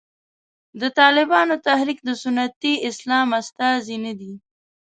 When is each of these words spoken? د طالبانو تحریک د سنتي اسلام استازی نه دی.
د 0.81 0.83
طالبانو 0.99 1.55
تحریک 1.67 1.99
د 2.05 2.09
سنتي 2.23 2.73
اسلام 2.89 3.27
استازی 3.39 3.97
نه 4.05 4.13
دی. 4.19 4.33